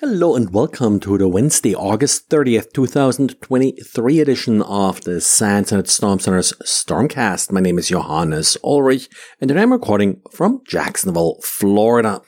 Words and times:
Hello 0.00 0.36
and 0.36 0.54
welcome 0.54 1.00
to 1.00 1.18
the 1.18 1.26
Wednesday, 1.26 1.74
August 1.74 2.28
30th, 2.28 2.72
2023 2.72 4.20
edition 4.20 4.62
of 4.62 5.00
the 5.00 5.20
SANS 5.20 5.72
and 5.72 5.88
Storm 5.88 6.20
Center's 6.20 6.52
Stormcast. 6.62 7.50
My 7.50 7.58
name 7.58 7.80
is 7.80 7.88
Johannes 7.88 8.56
Ulrich 8.62 9.08
and 9.40 9.48
today 9.48 9.62
I'm 9.62 9.72
recording 9.72 10.22
from 10.30 10.62
Jacksonville, 10.64 11.40
Florida. 11.42 12.22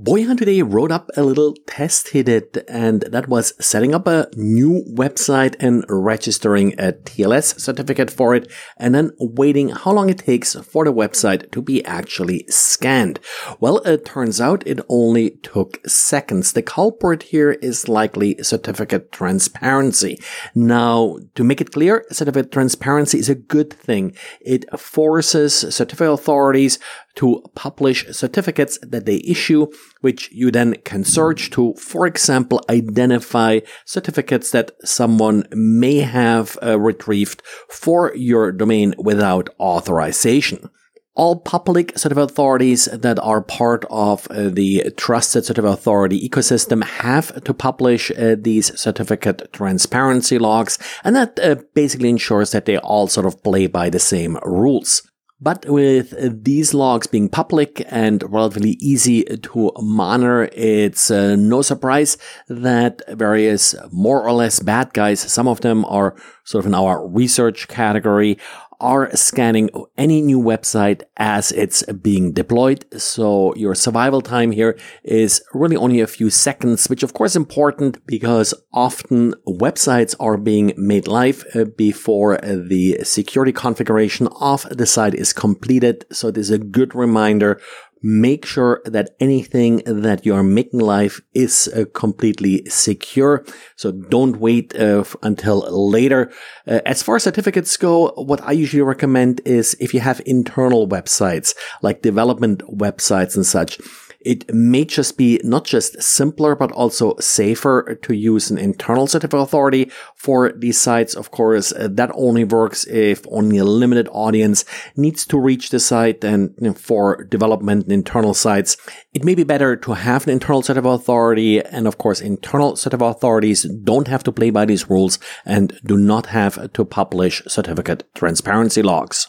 Bojan 0.00 0.38
today 0.38 0.62
wrote 0.62 0.92
up 0.92 1.10
a 1.16 1.24
little 1.24 1.56
test 1.66 2.10
he 2.10 2.22
did, 2.22 2.64
and 2.68 3.00
that 3.10 3.26
was 3.26 3.52
setting 3.58 3.96
up 3.96 4.06
a 4.06 4.28
new 4.36 4.84
website 4.88 5.56
and 5.58 5.84
registering 5.88 6.72
a 6.78 6.92
TLS 6.92 7.58
certificate 7.58 8.08
for 8.08 8.32
it, 8.36 8.48
and 8.76 8.94
then 8.94 9.10
waiting 9.18 9.70
how 9.70 9.90
long 9.90 10.08
it 10.08 10.18
takes 10.18 10.54
for 10.54 10.84
the 10.84 10.92
website 10.92 11.50
to 11.50 11.60
be 11.60 11.84
actually 11.84 12.44
scanned. 12.48 13.18
Well, 13.58 13.78
it 13.78 14.04
turns 14.04 14.40
out 14.40 14.64
it 14.64 14.78
only 14.88 15.30
took 15.42 15.84
seconds. 15.84 16.52
The 16.52 16.62
culprit 16.62 17.24
here 17.24 17.50
is 17.50 17.88
likely 17.88 18.36
certificate 18.40 19.10
transparency. 19.10 20.20
Now, 20.54 21.18
to 21.34 21.42
make 21.42 21.60
it 21.60 21.72
clear, 21.72 22.04
certificate 22.12 22.52
transparency 22.52 23.18
is 23.18 23.28
a 23.28 23.34
good 23.34 23.72
thing. 23.72 24.14
It 24.40 24.64
forces 24.78 25.58
certificate 25.58 26.12
authorities 26.12 26.78
to 27.16 27.42
publish 27.56 28.06
certificates 28.12 28.78
that 28.80 29.04
they 29.04 29.20
issue, 29.26 29.66
which 30.00 30.30
you 30.32 30.50
then 30.50 30.74
can 30.84 31.04
search 31.04 31.50
to, 31.50 31.74
for 31.74 32.06
example, 32.06 32.64
identify 32.70 33.60
certificates 33.84 34.50
that 34.50 34.72
someone 34.84 35.44
may 35.52 35.98
have 35.98 36.56
uh, 36.62 36.78
retrieved 36.78 37.42
for 37.68 38.14
your 38.14 38.52
domain 38.52 38.94
without 38.98 39.48
authorization 39.58 40.70
all 41.18 41.34
public 41.34 41.98
certificate 41.98 42.30
authorities 42.30 42.84
that 42.84 43.18
are 43.18 43.42
part 43.42 43.84
of 43.90 44.28
uh, 44.30 44.48
the 44.48 44.84
trusted 44.96 45.44
certificate 45.44 45.72
authority 45.72 46.28
ecosystem 46.28 46.84
have 46.84 47.42
to 47.42 47.52
publish 47.52 48.12
uh, 48.12 48.36
these 48.38 48.78
certificate 48.80 49.52
transparency 49.52 50.38
logs. 50.38 50.78
And 51.02 51.16
that 51.16 51.38
uh, 51.40 51.56
basically 51.74 52.08
ensures 52.08 52.52
that 52.52 52.66
they 52.66 52.78
all 52.78 53.08
sort 53.08 53.26
of 53.26 53.42
play 53.42 53.66
by 53.66 53.90
the 53.90 53.98
same 53.98 54.38
rules. 54.44 55.02
But 55.40 55.66
with 55.68 56.44
these 56.44 56.74
logs 56.74 57.06
being 57.06 57.28
public 57.28 57.84
and 57.88 58.24
relatively 58.28 58.72
easy 58.80 59.22
to 59.22 59.72
monitor, 59.78 60.48
it's 60.52 61.12
uh, 61.12 61.36
no 61.36 61.62
surprise 61.62 62.18
that 62.48 63.02
various 63.08 63.76
more 63.92 64.26
or 64.26 64.32
less 64.32 64.58
bad 64.58 64.92
guys, 64.94 65.20
some 65.20 65.46
of 65.46 65.60
them 65.60 65.84
are 65.84 66.16
sort 66.42 66.64
of 66.64 66.66
in 66.66 66.74
our 66.74 67.06
research 67.06 67.68
category, 67.68 68.36
are 68.80 69.14
scanning 69.16 69.70
any 69.96 70.22
new 70.22 70.40
website 70.40 71.02
as 71.16 71.52
it's 71.52 71.82
being 71.84 72.32
deployed. 72.32 72.84
So 73.00 73.54
your 73.56 73.74
survival 73.74 74.20
time 74.20 74.52
here 74.52 74.78
is 75.02 75.42
really 75.52 75.76
only 75.76 76.00
a 76.00 76.06
few 76.06 76.30
seconds, 76.30 76.86
which 76.88 77.02
of 77.02 77.12
course 77.12 77.32
is 77.32 77.36
important 77.36 78.04
because 78.06 78.54
often 78.72 79.34
websites 79.46 80.14
are 80.20 80.36
being 80.36 80.72
made 80.76 81.08
live 81.08 81.44
uh, 81.54 81.64
before 81.64 82.38
the 82.38 82.98
security 83.02 83.52
configuration 83.52 84.28
of 84.40 84.62
the 84.70 84.86
site 84.86 85.14
is 85.14 85.32
completed. 85.32 86.04
So 86.12 86.28
it 86.28 86.38
is 86.38 86.50
a 86.50 86.58
good 86.58 86.94
reminder 86.94 87.60
make 88.02 88.44
sure 88.44 88.80
that 88.84 89.10
anything 89.20 89.82
that 89.86 90.24
you 90.24 90.34
are 90.34 90.42
making 90.42 90.80
live 90.80 91.20
is 91.34 91.68
uh, 91.74 91.84
completely 91.94 92.64
secure. 92.66 93.44
So 93.76 93.92
don't 93.92 94.38
wait 94.38 94.74
uh, 94.76 95.04
until 95.22 95.60
later. 95.90 96.30
Uh, 96.66 96.80
as 96.86 97.02
far 97.02 97.16
as 97.16 97.24
certificates 97.24 97.76
go, 97.76 98.12
what 98.16 98.42
I 98.42 98.52
usually 98.52 98.82
recommend 98.82 99.40
is 99.44 99.76
if 99.80 99.94
you 99.94 100.00
have 100.00 100.20
internal 100.26 100.88
websites 100.88 101.54
like 101.82 102.02
development 102.02 102.62
websites 102.76 103.34
and 103.36 103.46
such, 103.46 103.78
it 104.20 104.52
may 104.52 104.84
just 104.84 105.16
be 105.16 105.40
not 105.44 105.64
just 105.64 106.02
simpler, 106.02 106.56
but 106.56 106.72
also 106.72 107.16
safer 107.20 107.98
to 108.02 108.14
use 108.14 108.50
an 108.50 108.58
internal 108.58 109.06
certificate 109.06 109.40
authority 109.40 109.90
for 110.16 110.52
these 110.52 110.80
sites. 110.80 111.14
Of 111.14 111.30
course, 111.30 111.72
uh, 111.72 111.88
that 111.92 112.10
only 112.14 112.44
works 112.44 112.86
if 112.88 113.24
only 113.30 113.58
a 113.58 113.64
limited 113.64 114.08
audience 114.10 114.64
needs 114.96 115.24
to 115.26 115.38
reach 115.38 115.70
the 115.70 115.78
site 115.78 116.24
and 116.24 116.78
for 116.78 117.24
development 117.24 117.90
internal 117.90 118.34
sites. 118.34 118.76
It 119.14 119.24
may 119.24 119.34
be 119.34 119.44
better 119.44 119.76
to 119.76 119.92
have 119.92 120.26
an 120.26 120.32
internal 120.32 120.62
certificate 120.62 120.94
authority. 120.94 121.64
And 121.64 121.86
of 121.86 121.98
course, 121.98 122.20
internal 122.20 122.76
certificate 122.76 123.16
authorities 123.16 123.62
don't 123.62 124.08
have 124.08 124.24
to 124.24 124.32
play 124.32 124.50
by 124.50 124.64
these 124.64 124.90
rules 124.90 125.18
and 125.44 125.78
do 125.84 125.96
not 125.96 126.26
have 126.26 126.72
to 126.72 126.84
publish 126.84 127.42
certificate 127.46 128.02
transparency 128.14 128.82
logs. 128.82 129.28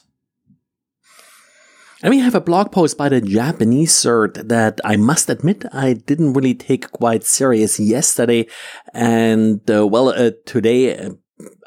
And 2.02 2.12
we 2.12 2.20
have 2.20 2.36
a 2.36 2.40
blog 2.40 2.72
post 2.72 2.98
by 2.98 3.10
the 3.10 3.20
Japanese 3.20 3.92
cert 3.92 4.48
that 4.48 4.80
I 4.86 4.96
must 4.96 5.30
admit 5.30 5.66
I 5.74 5.94
didn't 5.94 6.32
really 6.32 6.56
take 6.56 6.92
quite 6.92 7.26
serious 7.26 7.78
yesterday. 7.78 8.48
And 8.94 9.70
uh, 9.70 9.86
well, 9.86 10.08
uh, 10.08 10.32
today 10.46 10.98
uh, 10.98 11.10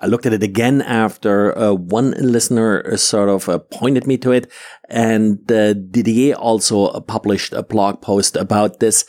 I 0.01 0.07
looked 0.07 0.25
at 0.25 0.33
it 0.33 0.43
again 0.43 0.81
after 0.81 1.57
uh, 1.59 1.75
one 1.75 2.13
listener 2.13 2.97
sort 2.97 3.29
of 3.29 3.47
uh, 3.51 3.59
pointed 3.59 4.07
me 4.07 4.17
to 4.19 4.33
it. 4.33 4.51
And 4.89 5.47
Didier 5.47 6.35
also 6.35 6.99
published 7.01 7.53
a 7.53 7.63
blog 7.63 8.01
post 8.01 8.35
about 8.35 8.81
this. 8.81 9.05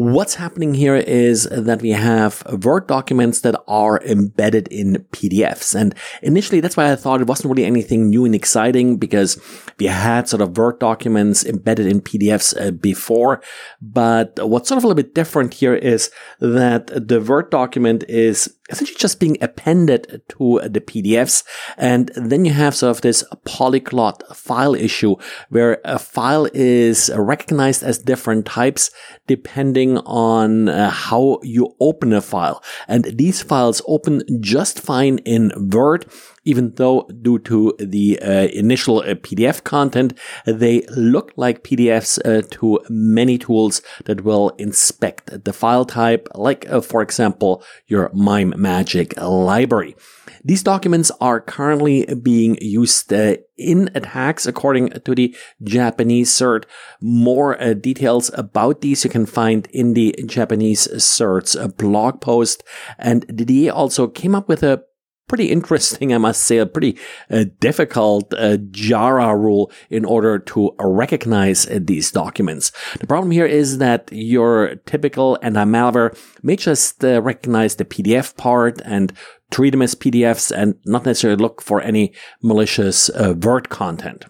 What's 0.00 0.36
happening 0.36 0.72
here 0.72 0.96
is 0.96 1.46
that 1.52 1.82
we 1.82 1.90
have 1.90 2.42
Word 2.64 2.86
documents 2.86 3.42
that 3.42 3.54
are 3.68 4.00
embedded 4.02 4.66
in 4.68 5.04
PDFs. 5.12 5.78
And 5.78 5.94
initially, 6.22 6.60
that's 6.60 6.74
why 6.74 6.90
I 6.90 6.96
thought 6.96 7.20
it 7.20 7.26
wasn't 7.26 7.50
really 7.50 7.66
anything 7.66 8.08
new 8.08 8.24
and 8.24 8.34
exciting 8.34 8.96
because 8.96 9.38
we 9.78 9.88
had 9.88 10.26
sort 10.26 10.40
of 10.40 10.56
Word 10.56 10.78
documents 10.78 11.44
embedded 11.44 11.86
in 11.86 12.00
PDFs 12.00 12.58
uh, 12.58 12.70
before. 12.70 13.42
But 13.82 14.38
what's 14.40 14.70
sort 14.70 14.78
of 14.78 14.84
a 14.84 14.86
little 14.86 15.02
bit 15.02 15.14
different 15.14 15.52
here 15.52 15.74
is 15.74 16.10
that 16.40 16.86
the 16.86 17.20
Word 17.20 17.50
document 17.50 18.02
is 18.08 18.56
essentially 18.70 18.96
just 18.98 19.20
being 19.20 19.36
appended 19.40 20.22
to 20.28 20.60
the 20.64 20.80
PDFs. 20.80 21.44
And 21.76 22.10
then 22.14 22.44
you 22.44 22.52
have 22.52 22.74
sort 22.74 22.96
of 22.96 23.02
this 23.02 23.24
polyglot 23.44 24.36
file 24.36 24.74
issue 24.74 25.16
where 25.48 25.80
a 25.84 25.98
file 25.98 26.48
is 26.54 27.10
recognized 27.14 27.82
as 27.82 27.98
different 27.98 28.46
types 28.46 28.90
depending 29.26 29.98
on 29.98 30.68
uh, 30.68 30.90
how 30.90 31.38
you 31.42 31.74
open 31.80 32.12
a 32.12 32.20
file. 32.20 32.62
And 32.88 33.04
these 33.04 33.42
files 33.42 33.82
open 33.86 34.22
just 34.40 34.80
fine 34.80 35.18
in 35.18 35.52
Word 35.70 36.06
even 36.44 36.72
though 36.76 37.08
due 37.22 37.38
to 37.38 37.74
the 37.78 38.18
uh, 38.20 38.48
initial 38.52 39.00
uh, 39.00 39.14
PDF 39.14 39.62
content, 39.64 40.18
they 40.46 40.82
look 40.88 41.32
like 41.36 41.64
PDFs 41.64 42.18
uh, 42.24 42.46
to 42.50 42.80
many 42.88 43.38
tools 43.38 43.82
that 44.04 44.24
will 44.24 44.50
inspect 44.50 45.44
the 45.44 45.52
file 45.52 45.84
type, 45.84 46.28
like, 46.34 46.70
uh, 46.70 46.80
for 46.80 47.02
example, 47.02 47.62
your 47.86 48.10
MIME 48.14 48.54
Magic 48.56 49.14
library. 49.20 49.96
These 50.42 50.62
documents 50.62 51.10
are 51.20 51.40
currently 51.40 52.06
being 52.14 52.56
used 52.62 53.12
uh, 53.12 53.36
in 53.58 53.90
attacks 53.94 54.46
according 54.46 54.90
to 54.90 55.14
the 55.14 55.36
Japanese 55.62 56.30
cert. 56.30 56.64
More 57.02 57.60
uh, 57.60 57.74
details 57.74 58.30
about 58.34 58.80
these 58.80 59.04
you 59.04 59.10
can 59.10 59.26
find 59.26 59.66
in 59.66 59.92
the 59.92 60.14
Japanese 60.26 60.88
cert's 61.04 61.56
blog 61.76 62.22
post. 62.22 62.62
And 62.98 63.26
Didier 63.26 63.72
also 63.72 64.08
came 64.08 64.34
up 64.34 64.48
with 64.48 64.62
a 64.62 64.82
pretty 65.30 65.52
interesting, 65.52 66.12
I 66.12 66.18
must 66.18 66.42
say, 66.42 66.58
a 66.58 66.66
pretty 66.66 66.98
uh, 67.30 67.44
difficult 67.60 68.34
uh, 68.34 68.58
YARA 68.72 69.38
rule 69.38 69.70
in 69.88 70.04
order 70.04 70.40
to 70.40 70.74
recognize 70.80 71.66
uh, 71.68 71.78
these 71.80 72.10
documents. 72.10 72.72
The 72.98 73.06
problem 73.06 73.30
here 73.30 73.46
is 73.46 73.78
that 73.78 74.08
your 74.10 74.74
typical 74.86 75.38
anti-malware 75.40 76.18
may 76.42 76.56
just 76.56 77.04
uh, 77.04 77.22
recognize 77.22 77.76
the 77.76 77.84
PDF 77.84 78.36
part 78.36 78.82
and 78.84 79.12
treat 79.52 79.70
them 79.70 79.82
as 79.82 79.94
PDFs 79.94 80.50
and 80.50 80.74
not 80.84 81.04
necessarily 81.06 81.40
look 81.40 81.62
for 81.62 81.80
any 81.80 82.12
malicious 82.42 83.08
uh, 83.10 83.34
Word 83.40 83.68
content. 83.68 84.24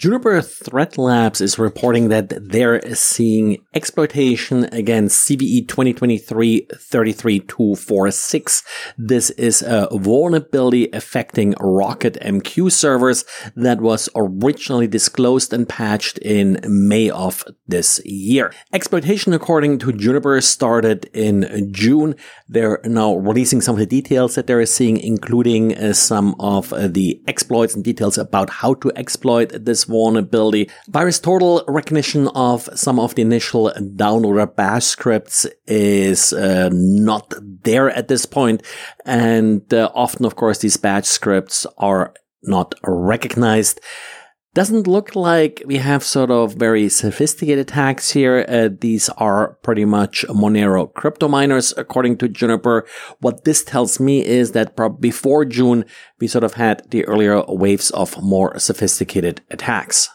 Juniper 0.00 0.40
Threat 0.40 0.96
Labs 0.96 1.42
is 1.42 1.58
reporting 1.58 2.08
that 2.08 2.50
they're 2.50 2.80
seeing 2.94 3.58
exploitation 3.74 4.64
against 4.72 5.28
CVE 5.28 5.66
2023-33246. 5.66 8.62
This 8.96 9.28
is 9.28 9.60
a 9.60 9.88
vulnerability 9.92 10.88
affecting 10.94 11.52
RocketMQ 11.52 12.72
servers 12.72 13.26
that 13.54 13.82
was 13.82 14.08
originally 14.16 14.86
disclosed 14.86 15.52
and 15.52 15.68
patched 15.68 16.16
in 16.20 16.60
May 16.66 17.10
of 17.10 17.44
this 17.68 18.00
year. 18.06 18.54
Exploitation, 18.72 19.34
according 19.34 19.80
to 19.80 19.92
Juniper, 19.92 20.40
started 20.40 21.10
in 21.12 21.70
June. 21.74 22.14
They're 22.48 22.80
now 22.84 23.16
releasing 23.16 23.60
some 23.60 23.74
of 23.74 23.80
the 23.80 23.84
details 23.84 24.34
that 24.36 24.46
they're 24.46 24.64
seeing, 24.64 24.96
including 24.96 25.76
uh, 25.76 25.92
some 25.92 26.36
of 26.40 26.72
uh, 26.72 26.88
the 26.88 27.20
exploits 27.28 27.74
and 27.74 27.84
details 27.84 28.16
about 28.16 28.48
how 28.48 28.72
to 28.74 28.90
exploit 28.96 29.52
this 29.66 29.89
vulnerability. 29.90 30.70
VirusTotal 30.90 31.64
recognition 31.68 32.28
of 32.28 32.68
some 32.74 32.98
of 32.98 33.14
the 33.14 33.22
initial 33.22 33.72
downloader 33.76 34.54
bash 34.54 34.84
scripts 34.84 35.46
is 35.66 36.32
uh, 36.32 36.70
not 36.72 37.34
there 37.64 37.90
at 37.90 38.08
this 38.08 38.24
point. 38.24 38.62
And 39.04 39.72
uh, 39.74 39.90
often, 39.94 40.24
of 40.24 40.36
course, 40.36 40.58
these 40.58 40.76
batch 40.76 41.06
scripts 41.06 41.66
are 41.76 42.14
not 42.42 42.74
recognized. 42.84 43.80
Doesn't 44.52 44.88
look 44.88 45.14
like 45.14 45.62
we 45.64 45.76
have 45.76 46.02
sort 46.02 46.32
of 46.32 46.54
very 46.54 46.88
sophisticated 46.88 47.60
attacks 47.68 48.10
here. 48.10 48.44
Uh, 48.48 48.68
these 48.80 49.08
are 49.10 49.54
pretty 49.62 49.84
much 49.84 50.24
Monero 50.28 50.92
crypto 50.92 51.28
miners, 51.28 51.72
according 51.76 52.16
to 52.18 52.28
Juniper. 52.28 52.84
What 53.20 53.44
this 53.44 53.62
tells 53.62 54.00
me 54.00 54.26
is 54.26 54.50
that 54.52 54.74
before 55.00 55.44
June, 55.44 55.84
we 56.18 56.26
sort 56.26 56.42
of 56.42 56.54
had 56.54 56.82
the 56.90 57.06
earlier 57.06 57.44
waves 57.46 57.90
of 57.92 58.20
more 58.20 58.58
sophisticated 58.58 59.40
attacks. 59.50 60.08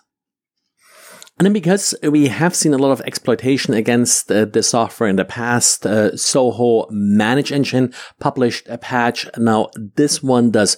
And 1.38 1.46
then 1.46 1.54
because 1.54 1.96
we 2.02 2.28
have 2.28 2.56
seen 2.56 2.74
a 2.74 2.78
lot 2.78 2.92
of 2.92 3.02
exploitation 3.02 3.74
against 3.74 4.32
uh, 4.32 4.46
the 4.46 4.64
software 4.64 5.10
in 5.10 5.18
the 5.18 5.26
past, 5.26 5.86
uh, 5.86 6.12
Zoho 6.12 6.90
ManageEngine 6.92 7.94
published 8.20 8.68
a 8.68 8.78
patch. 8.78 9.28
Now 9.38 9.70
this 9.96 10.24
one 10.24 10.52
does 10.52 10.78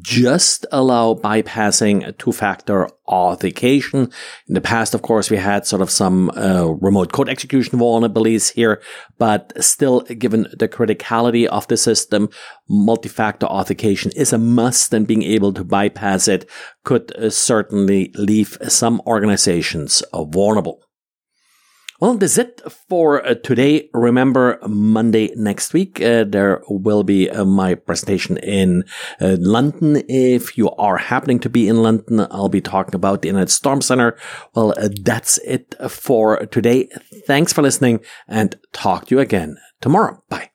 just 0.00 0.66
allow 0.70 1.14
bypassing 1.14 2.16
two-factor 2.18 2.88
authentication. 3.06 4.10
In 4.46 4.54
the 4.54 4.60
past, 4.60 4.94
of 4.94 5.02
course, 5.02 5.30
we 5.30 5.38
had 5.38 5.66
sort 5.66 5.80
of 5.80 5.90
some 5.90 6.30
uh, 6.30 6.66
remote 6.66 7.12
code 7.12 7.28
execution 7.28 7.78
vulnerabilities 7.78 8.52
here, 8.52 8.82
but 9.16 9.52
still, 9.64 10.00
given 10.02 10.46
the 10.58 10.68
criticality 10.68 11.46
of 11.46 11.66
the 11.68 11.76
system, 11.76 12.28
multi-factor 12.68 13.46
authentication 13.46 14.12
is 14.14 14.32
a 14.32 14.38
must 14.38 14.92
and 14.92 15.06
being 15.06 15.22
able 15.22 15.52
to 15.54 15.64
bypass 15.64 16.28
it 16.28 16.48
could 16.84 17.14
uh, 17.16 17.30
certainly 17.30 18.12
leave 18.14 18.58
some 18.68 19.00
organizations 19.06 20.02
vulnerable. 20.12 20.82
Well, 22.00 22.14
that's 22.14 22.38
it 22.38 22.62
for 22.88 23.26
uh, 23.26 23.34
today. 23.34 23.90
Remember, 23.92 24.60
Monday 24.68 25.32
next 25.34 25.72
week, 25.72 26.00
uh, 26.00 26.22
there 26.22 26.62
will 26.68 27.02
be 27.02 27.28
uh, 27.28 27.44
my 27.44 27.74
presentation 27.74 28.36
in 28.36 28.84
uh, 29.20 29.36
London. 29.40 30.04
If 30.08 30.56
you 30.56 30.70
are 30.70 30.96
happening 30.96 31.40
to 31.40 31.50
be 31.50 31.66
in 31.66 31.82
London, 31.82 32.20
I'll 32.30 32.48
be 32.48 32.60
talking 32.60 32.94
about 32.94 33.22
the 33.22 33.30
Internet 33.30 33.50
Storm 33.50 33.80
Center. 33.80 34.16
Well, 34.54 34.74
uh, 34.78 34.90
that's 35.02 35.38
it 35.38 35.74
for 35.90 36.46
today. 36.46 36.88
Thanks 37.26 37.52
for 37.52 37.62
listening 37.62 37.98
and 38.28 38.54
talk 38.72 39.06
to 39.06 39.16
you 39.16 39.20
again 39.20 39.56
tomorrow. 39.80 40.22
Bye. 40.28 40.50